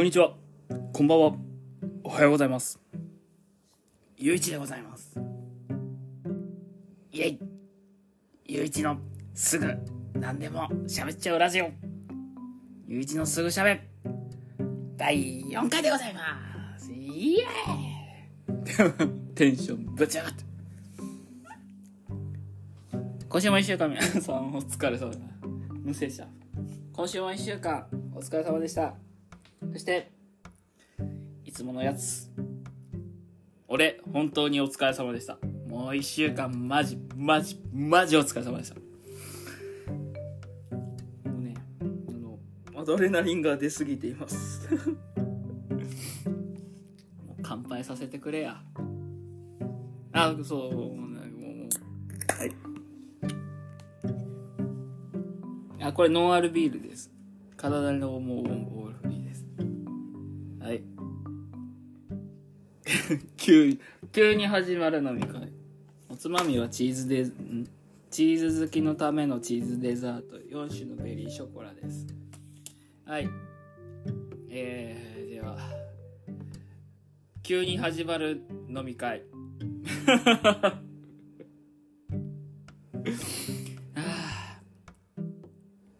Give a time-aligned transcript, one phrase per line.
[0.00, 0.32] こんにちは。
[0.94, 1.34] こんばんは。
[2.04, 2.80] おはようございます。
[4.16, 5.14] ゆういちでございます。
[7.12, 7.38] イェイ
[8.46, 8.96] ゆういちの
[9.34, 9.66] すぐ
[10.14, 11.68] 何でも喋っちゃうラジオ。
[12.88, 13.80] ゆういちのすぐ喋る。
[14.96, 16.90] 第4回でございます。
[16.90, 20.44] イエーイテンションぶち上がって。
[23.28, 25.46] 今週も一週間皆さんお疲れ様でした。
[25.84, 26.26] 無声した。
[26.94, 28.94] 今週も一週間お疲れ様でした。
[29.72, 30.10] そして、
[31.44, 32.28] いつものやつ。
[33.68, 35.38] 俺、本当にお疲れ様でした。
[35.68, 38.74] もう一週間、マジ、マジ、マジお疲れ様でした。
[41.30, 42.38] もうね、あの、
[42.80, 44.68] アドレナリンが出すぎています。
[47.24, 48.60] もう乾杯させてくれや。
[50.12, 51.68] あ、そう、もうねもうもう
[52.32, 52.52] はい。
[55.80, 57.12] あ、これノンアルビールです。
[57.56, 59.09] 体のもう
[63.36, 63.80] 急に、
[64.12, 65.52] 急に始まる飲み会。
[66.08, 67.66] おつまみはチーズデ、ん？
[68.10, 72.06] チーズ好きのためのチーズデザート、4種のベリーショコラです。
[73.06, 73.28] はい。
[74.50, 75.56] えー、では、
[77.42, 79.22] 急に始まる飲み会。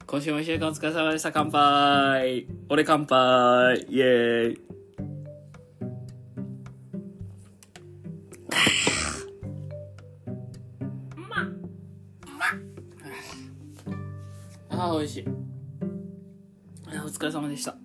[0.07, 1.31] 今週も一週間お疲れ様でした。
[1.31, 4.70] 乾杯俺乾杯イエーイ
[17.31, 17.77] れ様でした。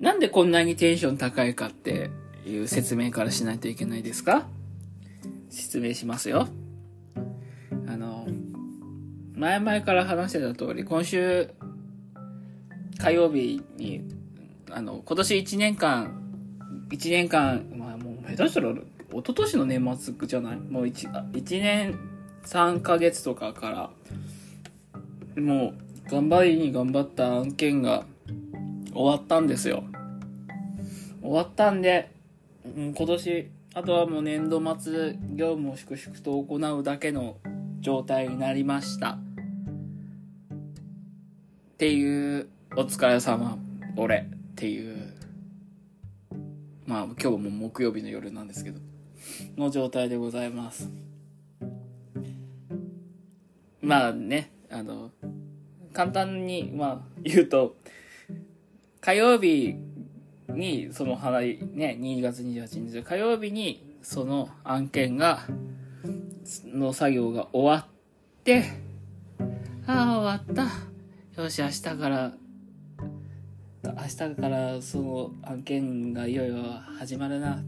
[0.00, 2.10] なんでこんなにテンション高いかって
[2.44, 4.48] いう説明からしないといけないですか？
[5.48, 6.48] 説明しますよ。
[7.86, 8.26] あの、
[9.34, 11.50] 前々から話してた通り、今週
[12.98, 14.02] 火曜日に、
[14.70, 16.20] あの、今年1年間、
[16.90, 18.78] 1年間、まあもう下手したら、一
[19.18, 20.56] 昨年の年末じゃない？
[20.56, 21.98] もう 1, あ1年
[22.44, 23.92] 3ヶ月とかか
[25.36, 25.74] ら、もう
[26.12, 28.04] 頑張りに頑張った案件が
[28.92, 29.82] 終わったんですよ。
[31.22, 32.10] 終わったんで、
[32.66, 37.38] う今年、あとはもう年度末業務を粛々と行うだけの
[37.80, 39.12] 状態になりました。
[39.12, 39.18] っ
[41.78, 43.56] ていう、お疲れ様、
[43.96, 45.14] 俺っていう、
[46.84, 48.80] まあ今日も木曜日の夜なんですけど、
[49.56, 50.90] の状態でございます。
[53.80, 55.10] まあね、あの、
[55.92, 57.76] 簡単に、まあ言うと、
[59.00, 59.76] 火曜日
[60.48, 65.40] にその花りね2月28日火曜日にその案件が
[66.66, 68.64] の作業が終わって
[69.86, 70.68] ああ終わっ
[71.34, 71.42] た。
[71.42, 72.32] よし明日から
[73.84, 76.62] 明日からその案件がいよいよ
[76.98, 77.62] 始まるな。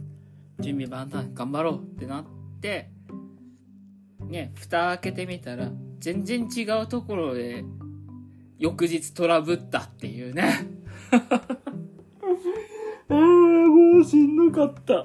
[0.61, 2.25] 準備万端頑張ろうってなっ
[2.61, 2.89] て
[4.21, 7.65] ね蓋開けてみたら全然違うところで
[8.59, 10.69] 翌日トラブったっていうね
[13.09, 15.05] ああ、もうしんどかった。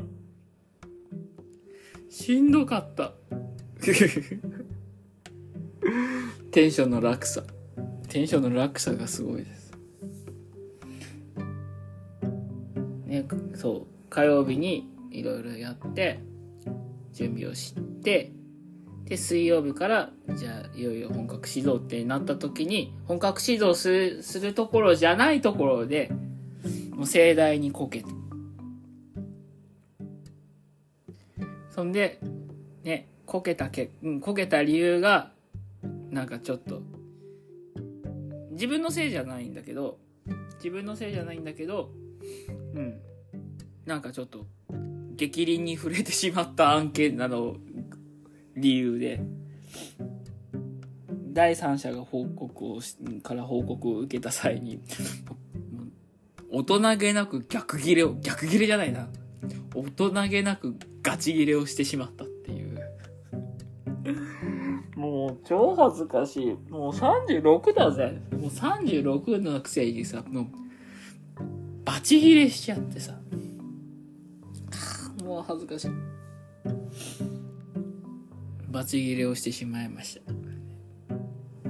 [2.09, 3.13] しんどかった。
[6.51, 7.43] テンションの落差。
[8.07, 9.73] テンションの落差がすごいです。
[13.05, 16.19] ね、そう、火曜日にいろいろやって、
[17.13, 18.31] 準備をして、
[19.09, 26.11] で、水曜日から、じゃあ、いよいよ本格指導ってなった時に、本格指導する、するところじゃないところで、
[26.91, 28.05] もう盛大にこけて。
[31.71, 32.19] そんで、
[32.83, 35.31] ね、こけたけ、うん、こけた理由が、
[36.11, 36.83] なんかちょっと、
[38.51, 39.97] 自分のせいじゃないんだけど、
[40.57, 41.89] 自分のせいじゃないんだけど、
[42.75, 43.01] うん。
[43.87, 44.45] なんかちょっと、
[45.15, 47.57] 激鱗に触れてしまった案件なの、
[48.59, 49.21] 理由で、
[51.31, 54.81] 第三者が報告をし、から報告を受けた際に、
[56.51, 59.07] 大人げなく逆ギレを、逆ギレじゃないな。
[59.75, 62.79] 大人げなくガチギレをしてしまったっていう。
[64.95, 66.45] もう超恥ずかしい。
[66.69, 68.19] もう36だぜ。
[68.31, 70.47] もう36のくせにさ、もう、
[71.85, 73.13] バチギレしちゃってさ。
[75.23, 75.91] もう恥ずかしい。
[78.69, 80.21] バチギレをしてしまいました。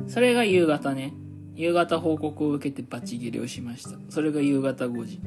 [0.07, 1.13] それが夕方ね。
[1.55, 3.91] 夕方報告を受けてバチ切れをしました。
[4.09, 5.21] それが夕方5時。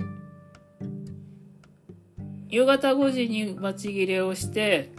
[2.49, 4.93] 夕方5時にバチ切れをして、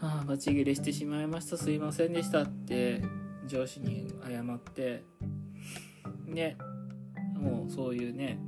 [0.00, 1.56] ああ、バチ切れしてしまいました。
[1.56, 3.02] すいませんでしたって、
[3.46, 5.04] 上司に謝って、
[6.28, 6.56] で、
[7.34, 8.38] ももうそういうね、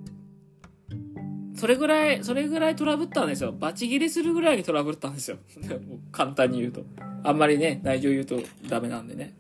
[1.55, 3.53] それぐらい、それぐらいトラブったんですよ。
[3.53, 5.39] バチ切れするぐらいにトラブったんですよ。
[6.13, 6.85] 簡単に言うと。
[7.29, 8.41] あんまりね、内情言うと
[8.71, 9.35] ダメなんでね。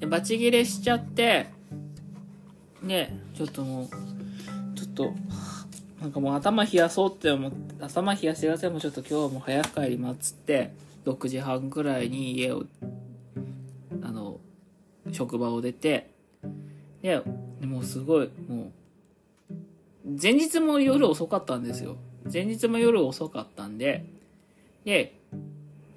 [0.00, 1.46] でバチ切れしちゃって、
[2.82, 3.88] ね、ちょっともう、
[4.76, 5.14] ちょっと、
[6.00, 8.70] なんかもう頭冷やそうって思って、頭冷やしてください。
[8.70, 10.72] もうちょっと今日はもう早く帰りますっつって、
[11.04, 12.64] 6時半くらいに家を、
[14.02, 14.40] あの、
[15.12, 16.10] 職場を出て、
[17.00, 17.22] で、
[17.60, 18.72] もうすごい、も
[19.52, 21.96] う、前日も夜遅かったんですよ。
[22.32, 24.04] 前日も夜遅かったんで、
[24.84, 25.16] で、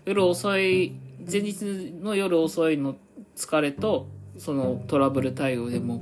[0.10, 0.96] 夜遅い、
[1.32, 2.96] 前日の夜遅いの
[3.36, 4.08] 疲れと、
[4.40, 6.00] そのトラブル対応でもう、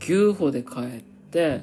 [0.00, 1.60] 牛歩で帰って、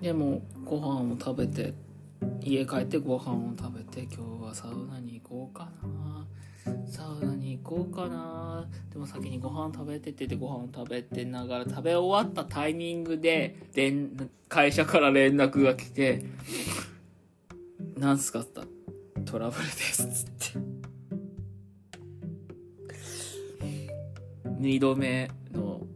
[0.00, 1.74] でもご飯を食べて
[2.40, 6.26] 家帰ってご飯を食べて今日はサウナに行こうかな
[6.86, 13.56] サウナに行こうかなでも先にご飯食べてっててご飯を食べてながら食べ終わったタイミングで
[14.48, 16.24] 会社から連絡が来て
[18.00, 18.66] 「なんすか?」った
[19.24, 20.58] トラブルです」っつって
[24.60, 25.86] 2度目の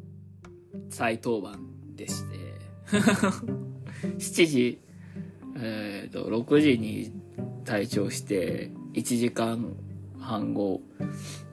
[0.91, 1.59] 再登板
[1.97, 2.55] でして
[4.19, 4.79] 7時、
[5.57, 7.13] えっ、ー、と、6時に
[7.65, 9.75] 退庁して、1時間
[10.19, 10.83] 半後、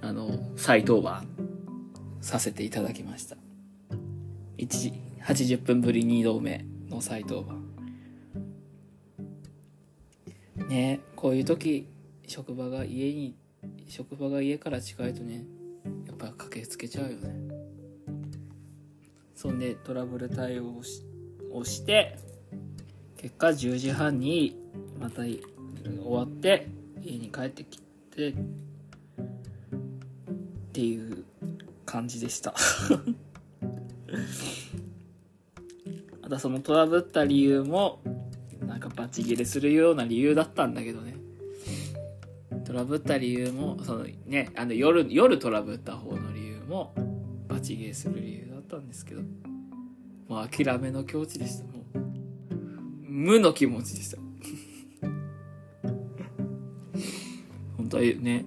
[0.02, 1.24] あの、再登板
[2.22, 3.38] させていただきました。
[4.58, 7.61] 1時、80分ぶり2度目の再登板。
[10.68, 11.88] ねこういう時、
[12.28, 13.36] 職場が家に、
[13.88, 15.46] 職場が家から近いとね、
[16.06, 17.62] やっぱ駆けつけちゃうよね。
[19.36, 21.04] そんでトラブル対応をし
[21.52, 22.18] をして
[23.18, 24.56] 結果10時半に
[25.00, 25.42] また終
[26.06, 26.68] わって
[27.02, 27.82] 家に帰ってき
[28.16, 28.34] てっ
[30.72, 31.26] ていう
[31.86, 32.54] 感じでした
[36.22, 38.01] またそのトラブった理由も
[38.96, 41.16] バチ切れするような理由だったんだけどね
[42.66, 46.94] トラブった理由もそのねあの夜夜トラブった方の理由も
[47.48, 49.22] バチ切れする理由だったんですけど
[50.28, 51.82] もう諦めの境地でしたもう
[53.12, 54.18] 無の気持ちでした。
[57.78, 58.46] 本当はね、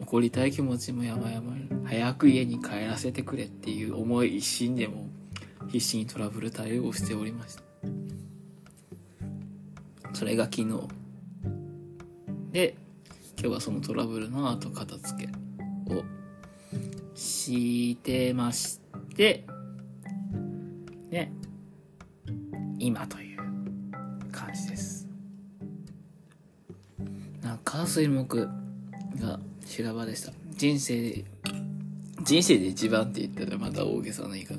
[0.00, 5.10] 怒りたい気持ちも山々に、早く家に帰らせてくれっていう思い一心でも
[5.66, 7.67] 必死にトラブル対応をしておりました。
[10.18, 10.88] それが昨日。
[12.50, 12.76] で、
[13.38, 16.02] 今日はそのトラブルの後片付けを
[17.14, 18.80] してまし
[19.14, 19.46] て、
[21.10, 21.30] ね、
[22.80, 23.38] 今という
[27.64, 28.48] 火水木
[29.20, 30.32] が修羅場でした。
[30.56, 31.24] 人生で、
[32.24, 34.54] 人生で一番って言ったらまた大げさな言い方。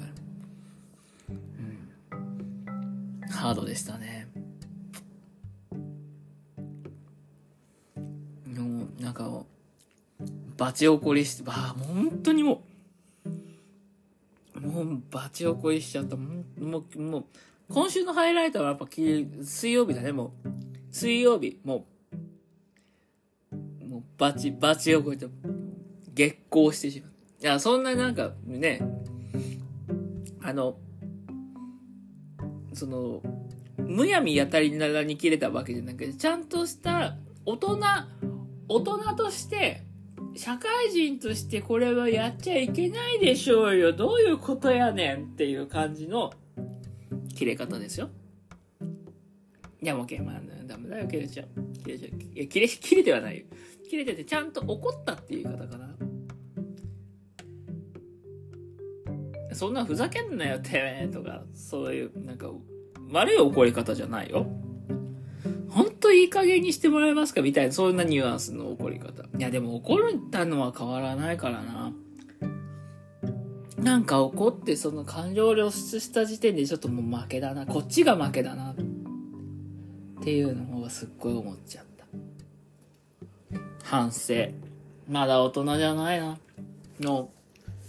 [1.28, 3.30] うん。
[3.30, 4.30] ハードでしたね。
[9.00, 9.46] なんか、
[10.58, 12.64] バチ起こりして、ばあ、もう本当にも
[14.56, 16.16] う、もうバチ起こりしちゃった。
[16.16, 16.44] も
[16.96, 17.26] う、もう、
[17.70, 20.50] 今週のハイライトはやっぱ水曜日だね、もう。
[20.92, 21.86] 水曜日、も
[23.52, 25.28] う、もうバチ、バチを超えて、
[26.14, 27.12] 月光してしまう。
[27.42, 28.82] いや、そんななんか、ね、
[30.42, 30.78] あの、
[32.74, 33.22] その、
[33.78, 37.80] むやみやたりならに切れたわけじゃなくて、ちゃんとした大人、
[38.70, 39.82] 大人として、
[40.36, 43.94] 社会人としてこれはやっちゃいけないでしょうよ。
[43.94, 46.32] どういうことやねんっていう感じの
[47.36, 48.10] 切れ方ですよ。
[49.82, 51.48] いやもう、まあ、ダメだよ、切れちゃう。
[51.84, 52.12] 切れちゃう。
[52.36, 53.46] いや、切れ、切れてはないよ。
[53.90, 55.90] 切れててちゃんと怒ったっていう言い方かな。
[59.56, 62.52] そんなふざけんなよ、てめえとか、そういう、なんか、
[63.12, 64.46] 悪い怒り方じゃないよ。
[66.10, 67.44] といい加減にしてもらえますか？
[67.44, 69.24] みたいな、そんなニュアンスの怒り方。
[69.38, 70.00] いや、でも怒っ
[70.32, 71.94] たのは変わらないからな。
[73.78, 77.68] なんか怒ってその感情を露出した時点でちょっともう負けだな。
[77.68, 78.72] こっちが負けだな。
[78.72, 78.76] っ
[80.24, 81.86] ていうのがすっごい思っちゃう。
[83.84, 84.34] 反省。
[85.08, 86.40] まだ大人じゃないな。
[87.00, 87.30] の、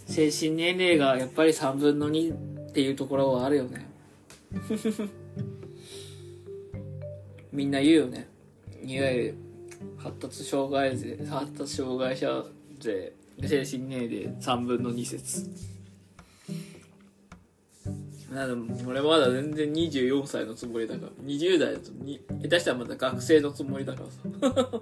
[0.05, 2.33] 精神年齢がやっぱり3分の2
[2.69, 3.87] っていうところはあるよね。
[7.51, 8.29] みんな言うよね。
[8.83, 9.35] いわゆる、
[9.97, 12.45] 発達障害税、発達障害者
[12.79, 15.49] 税、精神年齢3分の2説。
[18.31, 24.81] なでも俺まだ全然24歳のつもりだから、20代だと、下手したらまだ学生のつもりだからさ。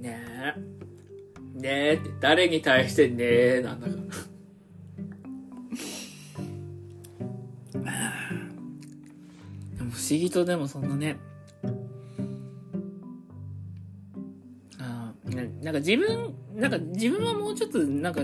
[0.00, 3.16] ねえねえって、誰に対してね
[3.58, 4.23] えなんだから。
[10.10, 11.18] 思議とでもそんなね、
[14.78, 18.22] あななんか自分、なんか自分はもうちょっと、なんか、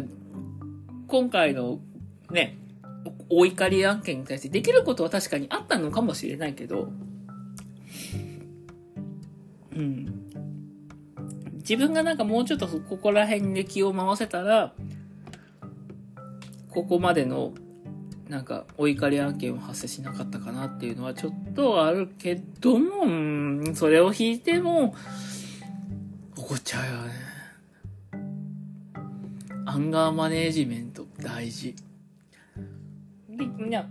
[1.09, 1.81] 今回の
[2.31, 2.59] ね、
[3.31, 6.93] おお怒り案件に対してできることは確かにあったのかもしれないけど、
[9.75, 10.27] うん。
[11.57, 14.75] 自分がなんかもうちょっとここら辺で気を回せたら、
[16.69, 17.55] ここまでの、
[18.31, 24.95] なんか、お怒り案件は発生しなかったかなっていうのはちょっとあるけども、それを引いても、
[26.39, 27.13] 怒っちゃうよね。
[29.67, 31.75] アンガーマネージメント大事。
[33.29, 33.89] でいや、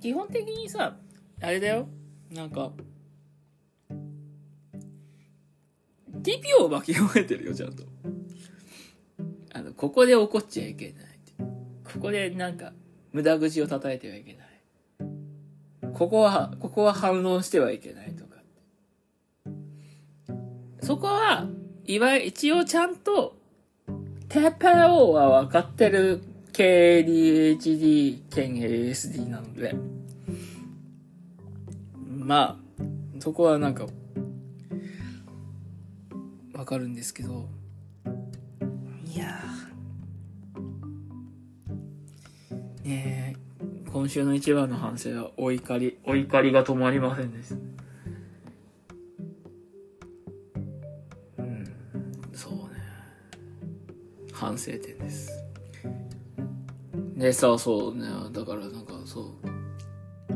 [0.00, 0.96] 基本的にさ、
[1.42, 1.86] あれだよ。
[2.30, 2.72] なんか、
[6.22, 7.84] ティピを巻き終えてるよ、ちゃんと。
[9.52, 11.04] あの、ここで怒っちゃいけない。
[11.84, 12.72] ここでなんか、
[13.16, 15.92] 無駄口を叩いてはいけない。
[15.94, 18.36] ここは、ここは反論してはいけないとか。
[20.82, 21.48] そこは、
[21.86, 23.34] いわゆる、一応ちゃんと、
[24.28, 26.20] テペオは分かってる
[26.52, 29.74] KDHD 兼 ASD なので、
[32.06, 32.82] まあ、
[33.18, 33.86] そこはなんか、
[36.52, 37.48] わかるんですけど、
[39.06, 39.55] いやー
[42.86, 47.56] ねえ、今週の一番の反省は、お怒り、お怒りが止まりませんでした。
[51.38, 51.74] うん、
[52.32, 52.58] そうね。
[54.32, 55.32] 反省点です。
[57.16, 59.34] でさ、そうね、だからなんかそう、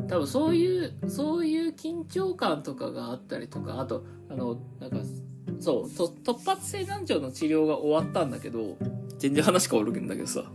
[0.08, 4.96] 多分そういう、そういう緊張感とかがあったりとか、あと、あの、なんか、
[5.60, 8.76] そう、と突発性難聴の治療が終わったんだけど、
[9.18, 10.50] 全然話変わるんだけどさ、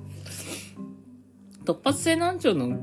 [1.65, 2.79] 突発性難聴の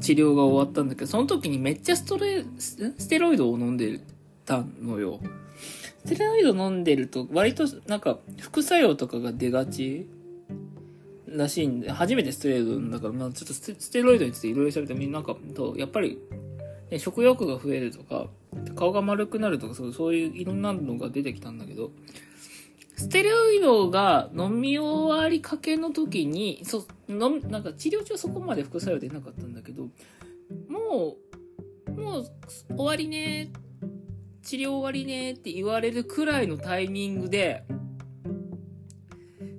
[0.00, 4.00] 治療が終わったんだけど、その時にめっちゃストレ、スステロイドを飲んで
[4.44, 5.20] たのよ。
[6.04, 10.08] ステロイド飲んでると、割となんか副作用とかが出がち
[11.28, 16.18] らしいんで、初めてステロイドだから、まあちょっとステロイドについていろいろ調べてみなんか、とやっぱり、
[16.90, 18.28] ね、食欲が増えるとか、
[18.74, 21.92] 顔が丸くなるとか、そうそういういろんなのが出てきたんだけど、
[23.02, 29.88] ステロイドが飲み終わりかけの時に、そ、飲みなんか治療中そこまで副作用出なかったんだけど、
[30.68, 31.16] も
[31.88, 32.26] う、もう
[32.68, 33.50] 終わりね、
[34.44, 37.64] 治療終わりねって言われるくらいのタイミングで、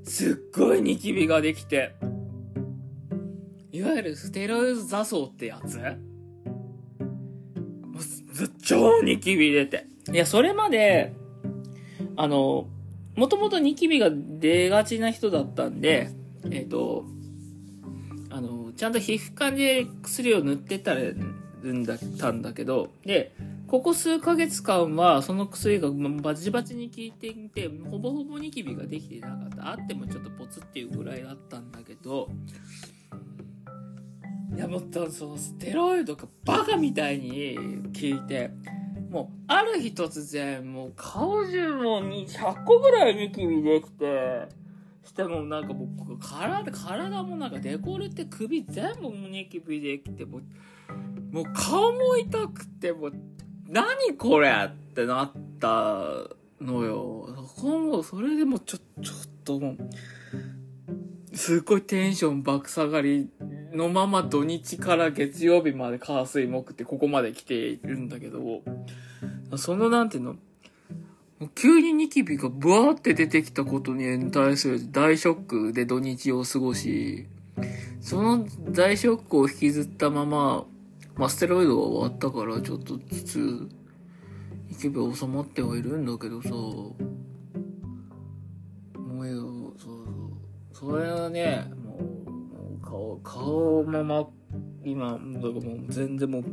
[0.05, 1.95] すっごいニキビができて、
[3.73, 5.77] いわゆるステロイド座層ってやつ？
[5.77, 5.83] も
[7.99, 8.03] う
[8.63, 9.85] 超ニキビ出て。
[10.13, 11.13] いや、それまで、
[12.15, 12.69] あの、
[13.15, 16.09] もともとニキビが出がちな人だったんで、
[16.49, 17.05] えっ、と、
[18.29, 21.15] あの、ちゃんと皮膚科で薬を塗ってたる
[21.73, 23.35] んだったんだけど、で、
[23.67, 25.89] ここ数ヶ月間はその薬が
[26.21, 29.71] バチバチに効いていて、ほぼほぼニキビができてなかった。
[29.71, 32.29] あってもちょっとポツっていうぐらいだったんだけど、
[34.55, 38.51] いやもっとそのステロイドがバカみたいに効いて、
[39.13, 44.49] もうある日突然もう顔中もう100個ぐらいニキビできて、
[45.05, 50.41] してもなんかもう体、体もなんかデコルテ首全部ニキビできて、もう、
[51.31, 53.13] もう顔も痛くて、もう、
[53.69, 56.09] 何これってなった
[56.59, 57.29] のよ。
[57.55, 59.77] そこも、それでもちょ、ちょっともう、
[61.33, 63.29] すっごいテンション爆下がり
[63.73, 68.61] のまま土日から月曜日まで火水木ってここまで来ているんだけど、
[69.57, 70.35] そのなんていうの、
[71.55, 77.25] 急にニキビがブワーって出てきたことに対する大ショックで土日を過ごし、
[77.99, 80.65] その大ショックを引きずったまま、
[81.15, 83.69] まあ、ステロイドが終わったからちょっとずつ、
[84.69, 86.95] ニキビは収まってはいるんだけどさ、も
[89.21, 89.52] うよ、そう
[90.85, 90.97] そ。
[90.97, 91.97] れはね、も
[92.77, 94.27] う、顔、顔もま、
[94.83, 96.45] 今、だもう全然もう、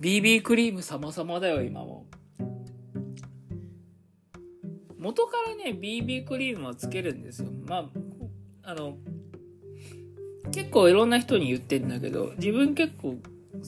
[0.00, 2.06] BB クリーム様々だよ、今も。
[4.98, 7.50] 元からね、BB クリームはつけるんですよ。
[7.66, 7.90] ま
[8.62, 8.96] あ、あの、
[10.50, 13.16] 結構いろんな人に言ってんだけど、自分結構、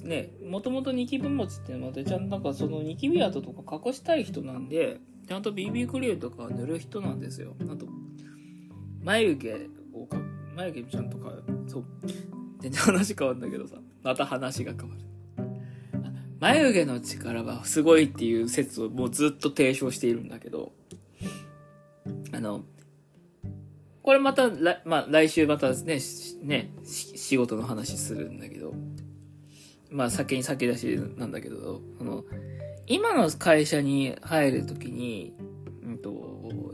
[0.02, 7.54] ね、もともとニキビ持ちってので、ちゃんとなんかそのニキビ跡とか隠したい人なんで、ちゃんと BB クリームとか塗る人なんですよ。
[7.70, 7.86] あと、
[9.06, 9.54] 眉毛
[9.92, 10.18] をか、
[10.56, 11.30] 眉毛ちゃんとか、
[11.68, 11.84] そう。
[12.60, 15.02] 全然話変わるんだけどさ、また話が変わる。
[16.40, 20.72] 眉毛の力はすごいっていう説をもうずっと提唱しているんだけど、
[22.32, 22.64] あの、
[24.02, 26.00] これまた、来まあ、来週またね、
[26.42, 28.74] ね、仕事の話するんだけど、
[29.88, 30.84] まあ、先に先出し
[31.16, 32.24] なんだけど、その、
[32.88, 35.32] 今の会社に入るときに、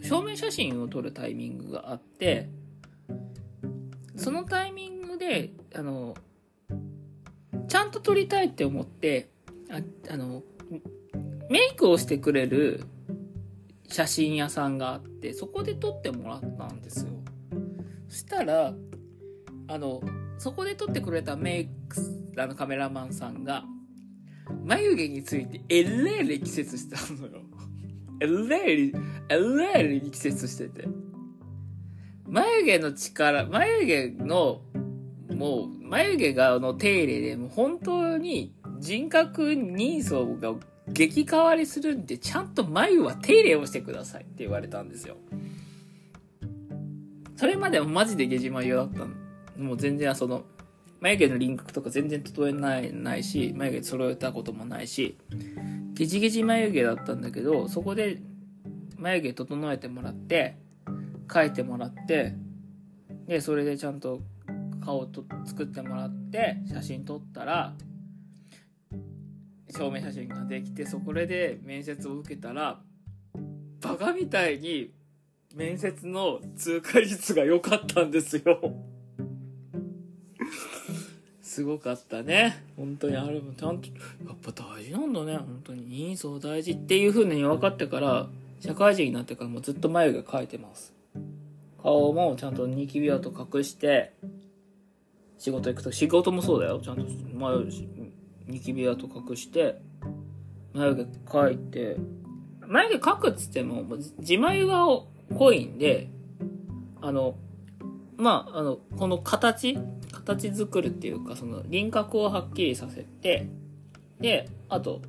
[0.02, 2.48] 証明写真を撮るタイミングがあって、
[4.16, 6.14] そのタイミングで、あの、
[7.68, 9.30] ちゃんと撮りたいって思って、
[9.70, 9.80] あ
[10.12, 10.42] あの、
[11.48, 12.84] メイクをしてくれる
[13.88, 17.12] 写真屋さんがあって、そこで撮ってもらったんですよ。
[18.08, 18.74] そしたら、
[19.68, 20.00] あの、
[20.38, 21.96] そこで撮ってくれたメイク、
[22.38, 23.64] あのカメラマンさんが、
[24.64, 27.41] 眉毛についてえれい力説したのよ。
[28.22, 28.92] えれい、
[29.28, 30.86] えれい力説してて。
[32.28, 34.62] 眉毛の力、眉毛の、
[35.34, 40.54] もう、眉毛がの手入れでもう本当に人格人相が
[40.88, 45.16] 激変わりするんで、ちゃんと眉は手入れをしてくださいって言われたんですよ。
[47.36, 49.08] それまではマジでゲジ眉だったの。
[49.58, 50.44] もう全然その、
[51.00, 55.18] 眉毛の輪郭とか全然整えないないし、眉毛揃えたこともないし、
[55.94, 58.20] ゲジゲジ眉毛だったんだけど、そこで
[58.96, 60.56] 眉毛整えてもらって、
[61.28, 62.34] 描いてもらって、
[63.26, 64.20] で、それでちゃんと
[64.84, 67.74] 顔と作ってもらって、写真撮ったら、
[69.70, 72.80] 証明写真ができて、そこで面接を受けたら、
[73.80, 74.92] バカみたいに
[75.54, 78.91] 面接の通過率が良かったんですよ。
[81.52, 82.64] すごかったね。
[82.78, 83.88] 本当にあれもちゃんと、
[84.26, 85.36] やっぱ大事なんだね。
[85.36, 88.26] 本当に人相大事っていう風に分かってから、
[88.60, 90.94] 社会人になってからもずっと眉毛描いてます。
[91.82, 94.14] 顔もちゃんとニキビ跡隠して、
[95.36, 96.80] 仕事行くと、仕事もそうだよ。
[96.82, 97.04] ちゃんと
[97.34, 97.66] 眉、
[98.46, 99.78] ニキビ跡隠して、
[100.72, 101.98] 眉毛描いて、
[102.66, 103.84] 眉毛描くっつっても、
[104.20, 104.86] 自眉が
[105.34, 106.08] 濃いんで、
[107.02, 107.34] あの、
[108.16, 109.76] まあ、あの、この形
[110.24, 113.46] 形作るっていうか、その輪郭をはっきりさせて、
[114.20, 115.02] で、あと、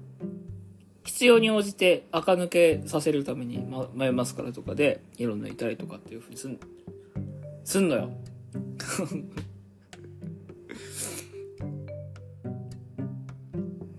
[1.03, 6.59] 必要に応じて垢抜けさせるために、ま、眉マスカラとかで色抜いたりとかっていうふうにすん、
[7.63, 8.09] すんのよ。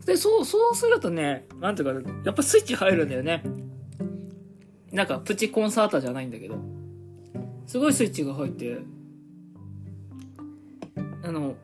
[0.06, 3.42] で、そう、そうするとね、なんていうか、やっぱスイッチ入るんだよね。
[4.92, 6.56] なんかプチコンサータじゃないんだけど、
[7.66, 8.78] すごいスイッチが入って、
[11.24, 11.56] あの、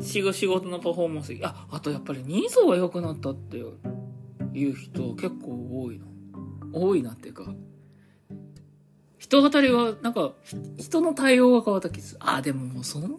[0.00, 6.06] 仕事のパフォーマンス、あ、あとやっぱり人相が良くなったっていう人結構多いな。
[6.72, 7.54] 多いなっていうか、
[9.18, 10.34] 人当たりは、なんか、
[10.78, 12.20] 人の対応が変わった気する。
[12.22, 13.18] あ、でももうその、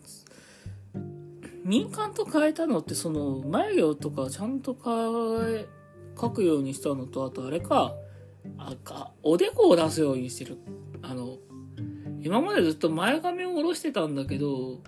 [1.65, 4.93] 民間と変えたのってその、眉毛とかちゃんと変
[5.59, 5.67] え、
[6.15, 7.93] 描くようにしたのと、あとあれか、
[8.57, 10.57] あか、おでこを出すようにしてる。
[11.01, 11.37] あの、
[12.21, 14.81] 今までずっと前髪を下ろしてたんだけど、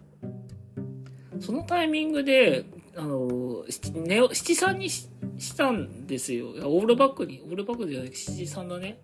[1.40, 3.92] そのタイミングで、あの、七
[4.34, 6.50] 七三にししたんですよ。
[6.50, 9.00] オールバックに、オールバックじゃない、七三だね。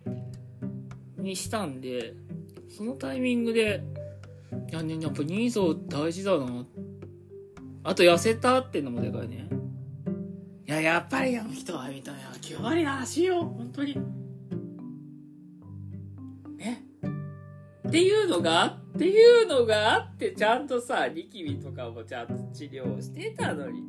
[1.18, 2.14] にしたんで、
[2.70, 3.84] そのタイミングで、
[4.70, 6.66] いやね、やっぱ人相大事だな。
[7.84, 9.48] あと痩せたっていうのもでかいね。
[10.68, 13.44] いや、やっぱりあの人は見た目は9割らしいよ。
[13.44, 13.96] 本当に。
[16.58, 16.84] ね
[17.88, 23.82] っていうのがあ、ってっていうのがあって、ちゃんとさ、ニキビとかもちゃんと治療してたのに、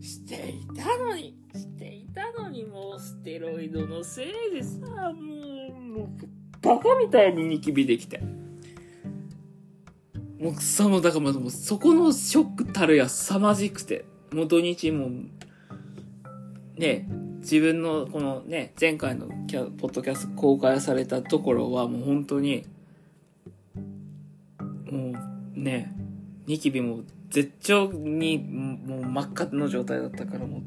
[0.00, 8.20] していたのに、していたのに、もうステロイドのせいでさ、もう、バカみたいにニキビできて。
[10.40, 15.08] もうさ、もだからもうそこのショックたるや凄まじくて、もう土日も、
[16.76, 19.32] ね、自分のこのね、前回のポ
[19.86, 22.66] ッドキャスト公開されたところはもう本当に、
[25.68, 25.92] ね、
[26.46, 30.62] ニキビも絶頂にもう真っ赤の状態だったからも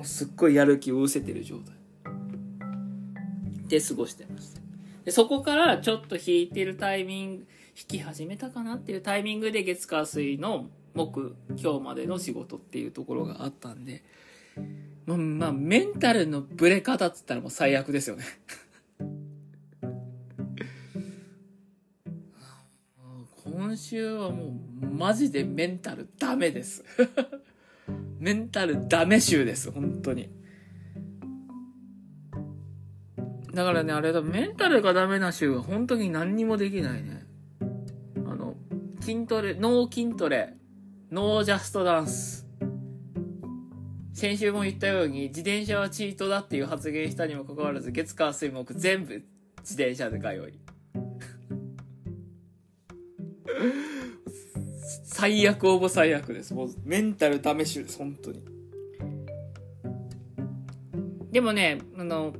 [0.00, 1.76] う、すっごいやる気を失せてる状態
[3.68, 4.60] で過ごしてました。
[5.04, 7.46] で、そこからちょっと引いてるタイミング、
[7.78, 14.02] 引き始めたかなっていうタイミングで月火水の木、今日までの仕事っていうところがあったんで、
[15.06, 18.24] ま、まあ、メンタルのブレ方っつったらもう最悪ですよね
[23.66, 26.84] 今週はもうマジでメンタルダメです。
[28.20, 30.30] メンタルダメ週です本当に。
[33.52, 37.26] だからねあれだメンタルがダメな週は本当に何にもできないね。
[38.24, 38.56] あの
[39.00, 40.54] 筋トレノー筋トレ。
[41.10, 42.46] ノージャストダンス。
[44.12, 49.14] 先週も言ったように自転車はチートだっていう発言したにもかかわらず月火水木全部
[49.58, 50.65] 自転車で通い。
[55.04, 56.54] 最悪オブ最悪です。
[56.54, 58.42] もうメンタルダメ集です、本当に。
[61.32, 62.34] でもね、あの、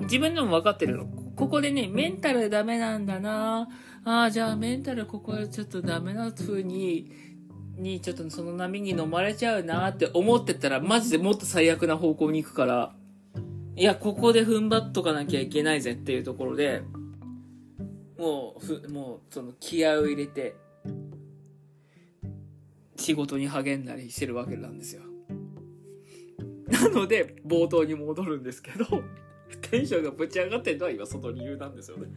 [0.00, 1.06] 自分でも分かってるの。
[1.36, 3.68] ここでね、メンタルダメなんだな
[4.04, 7.10] あ、じゃあメンタルここでちょっとダメな風に、
[7.76, 12.94] にちょっとその波に飲まれちゃうなって思ってたら、マジでもっと最悪な方向に行くから、
[13.74, 16.82] いや、ここで踏ん張っとかなきゃいけないぜっていうところで、
[18.18, 20.54] もう、ふ、もう、その気合を入れて、
[22.96, 25.02] 仕事に励んだりしてるわけなんですよ。
[26.68, 28.84] なので、冒頭に戻るんですけど、
[29.70, 32.08] テンションがぶち上がってんのは今その理由なんですよね。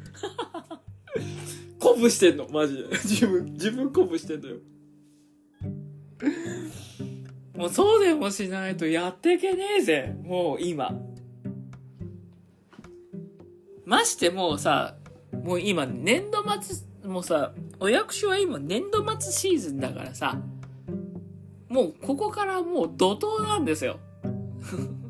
[1.79, 2.83] 鼓舞してんの、マジで。
[2.89, 4.57] 自分、自分鼓舞してんのよ。
[7.55, 10.93] もうそうでもしないとやってけねえぜ、もう今。
[13.85, 14.97] ましてもうさ、
[15.43, 20.39] もう今年度末、もうさ、お役所は今年度末シーズンだからさ、
[21.69, 23.99] もうここからもう怒涛なんですよ。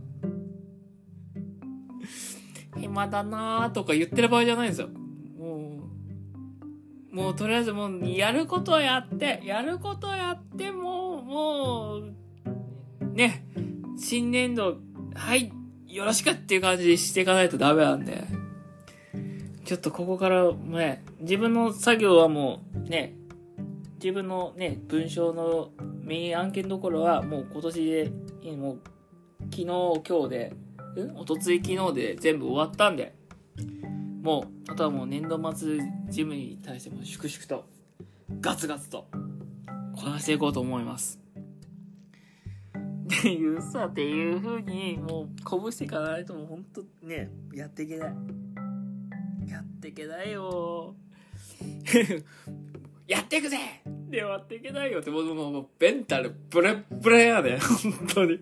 [2.77, 4.89] 暇だなーとか言ってる場合じゃないんですよ。
[5.38, 5.79] も
[7.11, 12.13] う、もうとりあえずもうやることやって、やることやっても、もう、
[13.13, 13.45] ね、
[13.97, 14.77] 新年度、
[15.13, 15.51] はい、
[15.88, 18.34] よろしくっていう感じにしていかないとダメなんで。
[19.65, 23.15] ちょっとここからね、自分の作業はもうね、
[23.95, 25.71] 自分のね、文章の
[26.04, 28.12] メイン案件どころはもう今年で、
[28.56, 28.80] もう
[29.45, 30.54] 昨日今日で、
[30.97, 31.17] ん？
[31.17, 33.15] おとつい昨日で全部終わったんで、
[34.21, 37.65] もう、あとはもう年度末ジムに対しても粛々と、
[38.39, 39.08] ガツガツと、
[39.95, 41.19] こなしていこうと思います。
[42.75, 48.15] っていうさ、っていう風に、もう、鼓舞していかないともうほんとね、やっていけない。
[49.85, 50.95] ていけないよ。
[53.07, 53.57] やっていくぜ！
[54.09, 58.35] でやっていけないよって、もう、もう、ベンタルブレブレやで、 本当に。
[58.35, 58.39] っ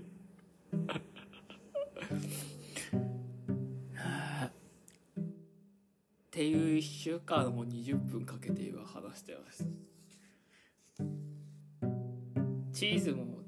[6.32, 9.68] ていう一週間も20分かけて今話してます。
[12.72, 13.40] チーズも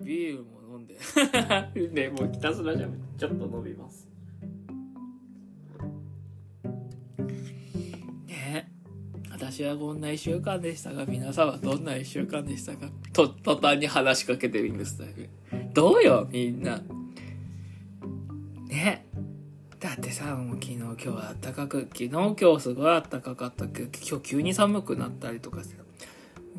[0.00, 0.98] ビールも飲んで。
[1.90, 4.15] で もうひたすらじゃちょっと飲みます
[9.56, 12.90] 私はこんな一週間でしたが皆さんはどんな一週間でしたか？
[13.14, 15.02] と途端に話しかけてるんです
[15.72, 16.82] どうよみんな。
[18.66, 19.06] ね。
[19.80, 25.76] だってさもう昨日今日は暖かく昨日今日すごい暖かかったけど今日急に寒くなったりとかして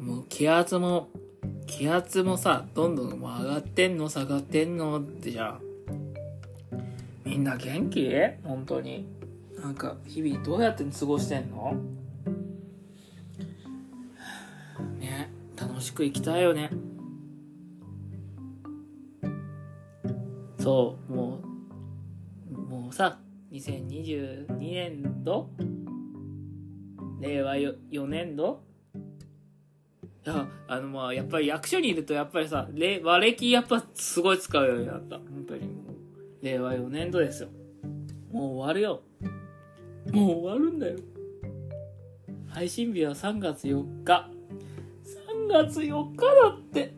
[0.01, 1.10] もう気圧も
[1.67, 5.62] 気圧もさ、どんどん上がってんの下がってんのってじゃん。
[7.23, 8.10] みんな元気？
[8.43, 9.05] 本当に。
[9.62, 11.75] なんか、日々どうやって過ごしてんの？
[15.77, 16.71] 楽しく生きたいよね。
[20.57, 21.39] そう、も
[22.51, 23.19] う、もうさ、
[23.51, 25.51] 2022年度？
[27.21, 28.63] 令和4年度？
[30.25, 32.67] いや、あの、まあ、やっぱり役所にいると、やっぱりさ、
[33.03, 35.17] 和暦やっぱすごい使うようになった。
[35.17, 37.49] 本当にもう、令和4年度ですよ。
[38.31, 39.03] もう終わるよ。
[40.11, 40.97] もう終わるんだよ。
[42.47, 44.37] 配信日は3月4日。
[45.47, 46.93] 3月4日だって。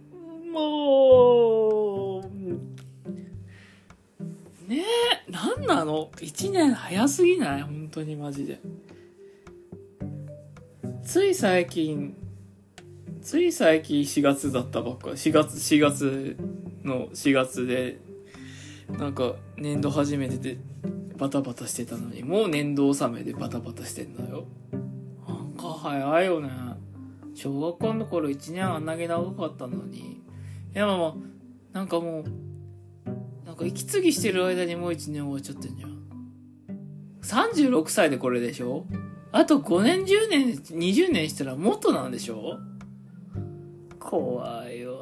[0.51, 2.21] もう、
[4.67, 4.83] ね
[5.27, 7.61] え、なんなの ?1 年早すぎない？
[7.61, 8.59] 本当にマジで。
[11.03, 12.15] つい最近、
[13.21, 16.37] つい最近4月だったばっか4月4月
[16.83, 17.99] の4月で
[18.89, 20.57] なんか年度初めてで
[21.17, 24.45] バタバタしてたのにもう年度納めでバタバタしてんだよ
[25.27, 26.49] なんか早いよね
[27.41, 29.99] 小学校の頃1年あんなげ長かったのに。
[29.99, 30.21] い
[30.73, 31.13] やまあまあ
[31.71, 32.25] なんかもう
[33.45, 35.97] なんか息継ぎしてる間にもう1年終わっちゃってんじゃん。
[37.23, 38.85] 36歳でこれでしょ？
[39.31, 42.57] あと5年10年20年したらもっとなんでしょ？
[43.99, 44.99] 怖いわ。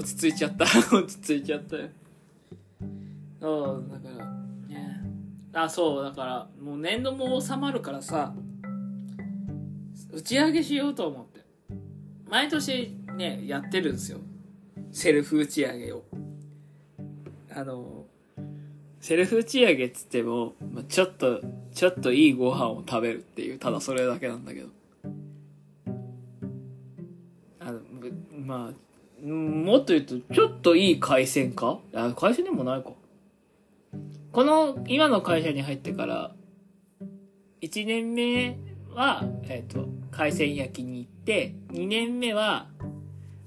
[0.00, 0.64] 落ち着いちゃった。
[0.96, 1.76] 落ち着いちゃった。
[1.76, 1.88] よ
[3.38, 4.26] そうだから
[4.68, 5.00] ね。
[5.52, 8.34] あそうだからもう年度も収まるからさ
[10.12, 11.40] 打ち上げしようと思って。
[12.28, 14.18] 毎年ねやってるんですよ。
[14.90, 16.02] セルフ打ち上げを。
[17.52, 18.06] あの、
[19.00, 21.40] セルフ打ち上げっつっても、まあ、ちょっと、
[21.74, 24.68] ちょっといいご飯を食べるっていう、ただそれだけなんだけど。
[27.60, 27.80] あの、
[28.30, 28.89] まあ、
[29.22, 31.80] もっと言うと、ちょっといい回線か？
[31.94, 32.92] あ、回線でもないか。
[34.32, 36.34] この、今の会社に入ってから、
[37.60, 38.58] 1年目
[38.94, 42.68] は、えっ、と、海鮮焼きに行って、2年目は、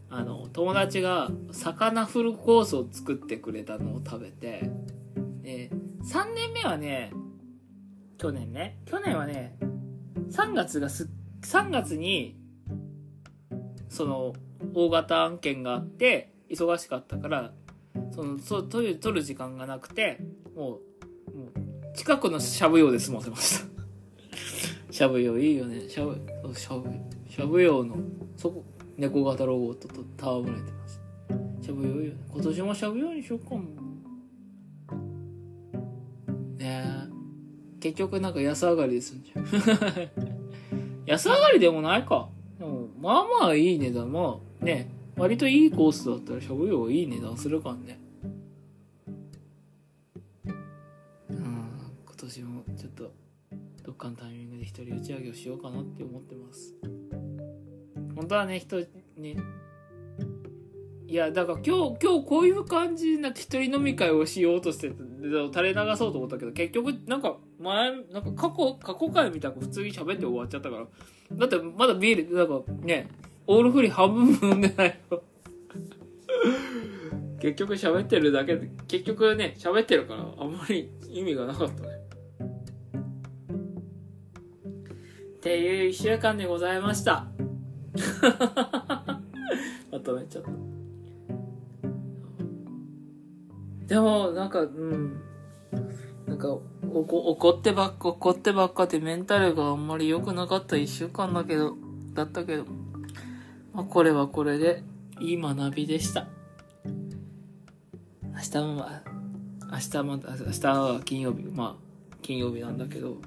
[0.09, 4.69] あの、友達が魚フルコースを作ってくれたのを食べて、
[5.41, 5.71] で、
[6.03, 7.11] 3年目はね、
[8.17, 9.57] 去年ね、去年はね、
[10.29, 11.09] 3月がす、
[11.41, 12.37] 3月に、
[13.89, 14.33] その、
[14.73, 17.53] 大型案件があって、忙しかったから、
[18.11, 20.19] その、そ、取る、取る時間がなくて、
[20.55, 20.79] も
[21.33, 23.65] う、もう、近くのしゃぶ用で済ませました。
[24.91, 25.89] しゃぶ用いいよね。
[25.89, 26.15] しゃぶ、
[26.55, 26.89] しゃぶ、
[27.29, 27.95] しゃぶ用の、
[28.37, 28.63] そこ、
[28.97, 31.01] 猫型ロボットと戯れてます。
[31.61, 32.19] しゃぶ用いいよね。
[32.31, 33.61] 今年もしゃぶ用にしようかも。
[36.57, 37.79] ねえ。
[37.79, 39.45] 結局なんか安上がりですんじゃん。
[41.05, 42.29] 安上がりでもないか。
[42.59, 44.11] でも、まあまあいい値段。
[44.11, 47.99] まあね、割といいコースだったらしゃぶ用いい値段するからね。
[51.29, 51.37] うん、
[52.05, 53.11] 今年もちょっと、
[53.83, 56.73] どっかのタイミングで一人打ち上げをしようかなって思ってます。
[58.15, 58.77] 本当はね、人、
[59.17, 59.35] ね、
[61.07, 64.93] いや、だから今日、今日こういう感じな一人飲み会をしようとして、
[65.53, 70.87] 垂れ流そうと思ったけど、結局、なんか、前、なんか過去、過去回みたく普通に喋って終わっちゃったから。
[71.33, 73.09] だって、まだビール、なんかね、
[73.47, 75.23] オールフリー半分飲んでないよ。
[77.41, 81.89] 結局喋ってるだけで、結局ね、喋ってるから、あんまり意味がなかったね。
[85.37, 87.27] っていう一週間でございました。
[89.91, 90.49] まとめちゃった。
[93.87, 95.21] でも、なんか、うん。
[96.25, 96.61] なんか、お
[97.03, 101.75] こ怒ってばっか、怒ってばっかでメンタルがあんまり良くなかった一週間だけど、
[102.13, 102.63] だったけど、
[103.73, 104.83] まあ、これはこれで、
[105.19, 106.27] いい学びでした。
[106.85, 108.85] 明日も、
[109.71, 113.17] 明日も、あ明日は金曜日、まあ、金曜日なんだけど、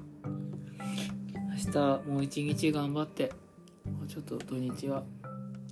[1.65, 3.31] 明日もう一日頑張って、
[3.85, 5.03] もうちょっと土日は、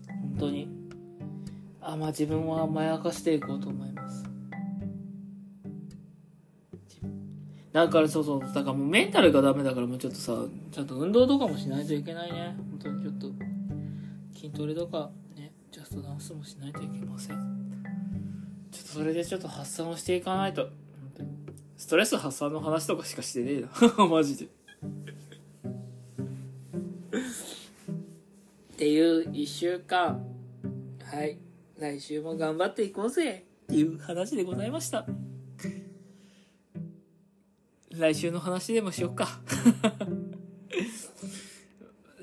[0.09, 0.67] 本当に、
[1.79, 4.25] あ、まあ自分を甘やかしていこうと思います。
[7.71, 10.33] だからそうそう、だからもうメンタルがダメだからもうちょっとさ、
[10.71, 12.55] ちゃんと運動とかもしないといけないね。
[12.71, 13.55] 本当にちょっと、
[14.45, 17.84] 筋トレとかね、ジャストダンスもしないといけません。
[18.71, 20.69] ちょっとそれでちょっと発散をしていかないと。
[21.77, 23.69] ストレス発散の話とかしかしてねえな。
[24.05, 24.45] マジで。
[24.45, 24.49] っ
[28.77, 30.23] ていう一週間。
[31.03, 31.39] はい。
[31.79, 35.08] 来週も頑張っていこうぜっていう話でございました。
[37.89, 39.39] 来週の話でもしよっか。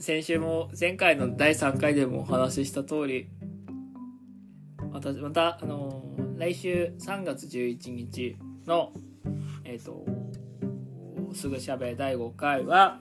[0.02, 3.28] 先週も前回の第3回でもお話しした通り、
[4.90, 8.36] また、また、あのー来週3月11日
[8.66, 8.90] の、
[9.62, 10.04] えっ、と、
[11.32, 12.98] すぐしゃべ第5回は、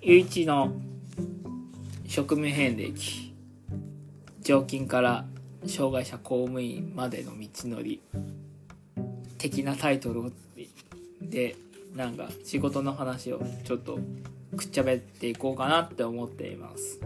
[0.00, 0.74] ゆういちの
[2.06, 3.34] 職務遍歴、
[4.40, 5.24] 常勤から
[5.66, 8.00] 障害者公務員までの道のり、
[9.38, 10.32] 的なタイトル
[11.20, 11.56] で
[11.98, 13.98] なんか仕事の話をちょっと
[14.56, 17.00] くっちゃべっていこうかなって思っています。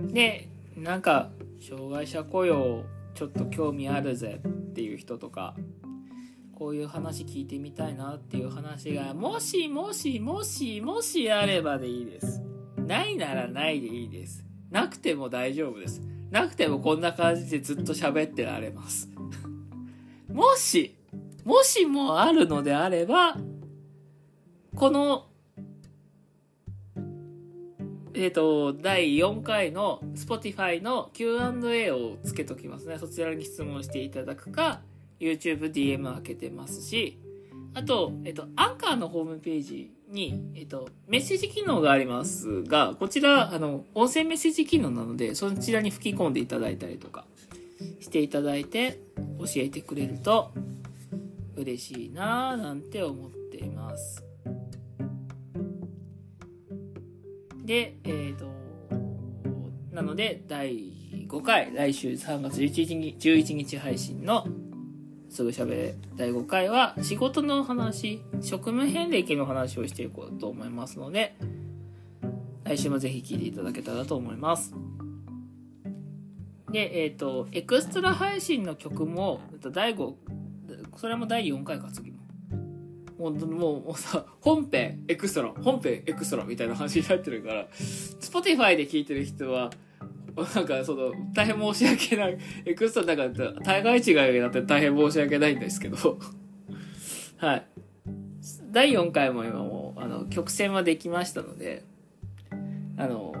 [0.00, 2.84] でなんか障害者雇用
[3.14, 5.56] ちょっと興味あるぜっていう人とか
[6.54, 12.40] こういう話聞いてみたいなっていう話がもしもしもしもしあればでいいです。
[12.76, 14.44] ないならないでいいです。
[14.70, 16.00] なくても大丈夫です。
[16.30, 19.08] なくてもこんな感じでずっと喋ってられます。
[20.32, 20.94] もし
[21.44, 23.36] もしもあるのであれば、
[24.76, 25.26] この、
[28.14, 32.98] えっ、と、第4回の Spotify の Q&A をつけときますね。
[32.98, 34.82] そちらに質問していただくか、
[35.18, 37.18] YouTube DM 開けてますし、
[37.74, 47.24] あと、えっ、と、アンカーのホームページに、えっ、と、メッセージ機能がありますが、こちら、あの、音声メッセージ機能なので、そちらに吹き込んでいただいたりとか
[48.00, 49.00] していただいて、
[49.38, 50.52] 教えてくれると、
[51.56, 54.24] 嬉しいなぁなんて思っています。
[57.64, 58.50] で、えっ、と、
[59.92, 60.92] なので、第
[61.28, 64.46] 5回、来週3月11日 ,11 日配信の
[65.30, 71.34] すぐしゃべれ第5回は仕事の話、職務遍歴の話をしていこうと思いますので、
[72.64, 74.74] 来週もぜひ聞いていただけたらと思います。
[76.70, 79.40] で、えっ、と、エクストラ配信の曲も、
[79.72, 80.14] 第5、
[80.96, 82.18] それも第4回か次も。
[83.18, 87.68] もう、もう、もうさ、本編、エクストラ、本編、エクストラみたいな話になってるから、
[88.20, 89.70] Spotify で聞いてる人は、
[90.54, 92.38] なんかその、大変申し訳ない。
[92.64, 96.18] エクストラなんか、大概違いになって大変申し訳ないんですけど。
[97.36, 97.66] はい。
[98.70, 101.84] 第4回も今もう、あの、曲線はできましたので、
[102.96, 103.34] あの、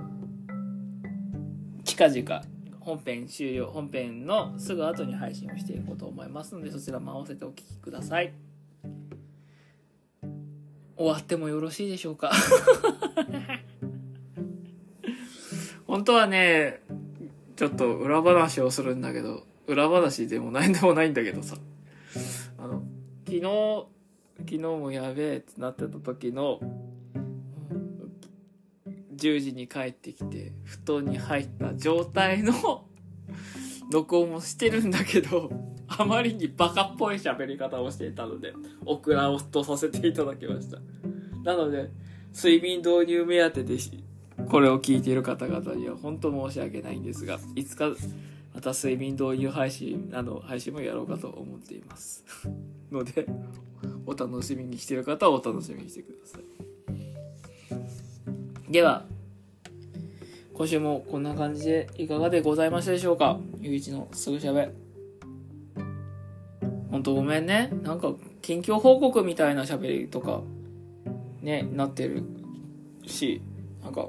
[1.84, 2.42] 近々、
[2.84, 8.32] 本編終了、本編のすぐ後に配信をしていこうと思いますので、そちらも合わせてお聴きください。
[10.96, 12.30] 終わってもよろしいでしょうか？
[15.86, 16.82] 本当はね、
[17.56, 21.56] ちょっと裏話をするんだけど、裏話でもないでもないんだけどさ、
[22.58, 22.82] あの、
[23.26, 23.86] 昨日、
[24.38, 26.60] 昨日もやべえってなってた時の、
[29.22, 32.52] 10時に帰ってきて、布団に入った状態の
[33.92, 35.50] 録音もしてるんだけど、
[35.86, 38.52] あまりにバカっぽい喋り方をしていたので、
[38.84, 40.78] オクラをとさせていただきました。
[41.44, 41.90] なので、
[42.34, 43.76] 睡眠導入目当てで
[44.48, 47.94] これを聞いている方々には本当申し訳ないんですが、いつか
[48.54, 52.24] また睡眠導入配信、あの、配信もやろうかと思っています。
[52.90, 53.26] ので、
[54.04, 56.51] お楽しみにしている方はお楽しみにしてください。
[58.72, 59.04] では、
[60.54, 63.38] 今週もこんな感じでいかがでございましたでしょうか？
[63.60, 64.70] ゆういちのすぐしゃべ。
[66.90, 67.70] ほんとごめんね。
[67.82, 70.40] なんか、近況報告みたいな喋りとか、
[71.42, 72.22] ね、なってる
[73.06, 73.42] し、
[73.82, 74.08] なんか、ね、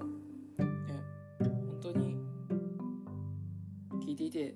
[1.39, 2.15] 本当に
[4.08, 4.56] 聞いていて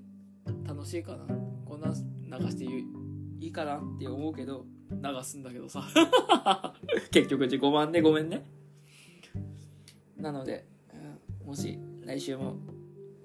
[0.65, 1.25] 楽しいかな。
[1.65, 1.89] こんな
[2.39, 5.83] 流していいかなって思うけど流すんだけどさ。
[7.11, 8.45] 結局自己満でごめんね。
[10.17, 10.65] なので、
[11.45, 12.57] もし来週も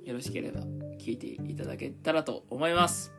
[0.05, 0.61] よろしければ
[0.98, 3.12] 聞いていただけたらと思います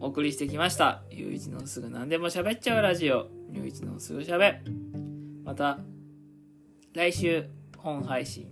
[0.00, 4.60] お送りしてきましたゆういちのすぐ何でも喋っちゃうラジオゆういちのすぐしゃべ
[5.44, 5.78] また
[6.92, 7.46] 来週
[7.78, 8.50] 本配信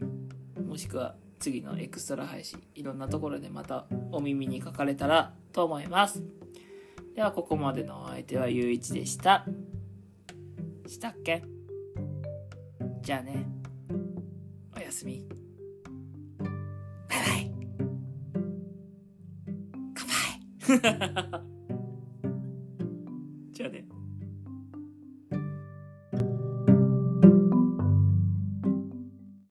[0.67, 6.23] もしくは次のエクストラ配信、いろんなところでまたお耳に書かれたらと思います。
[7.15, 9.47] では、ここまでのお相手はゆういちでした。
[10.87, 11.43] したっけ？
[13.01, 13.60] じゃあね。
[14.91, 15.25] おやすみ。
[17.09, 17.53] バイバイ。
[19.95, 21.51] 乾杯。